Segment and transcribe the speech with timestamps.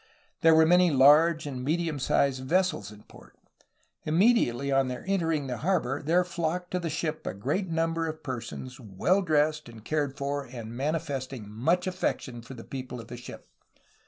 [0.41, 3.37] There were many large and medium sized vessels in port.
[4.03, 8.07] Imme diately on their entering the harbor there flocked to the ship a great number
[8.07, 12.99] of persons well dressed and cared for and manifest ing much affection for the people
[12.99, 13.47] of the ship.